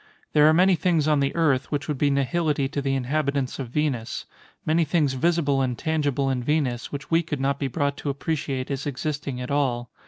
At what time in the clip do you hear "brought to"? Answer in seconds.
7.67-8.09